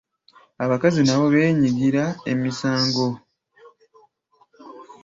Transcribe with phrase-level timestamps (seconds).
[0.63, 3.07] Abakazi nabo beenyigira emisango.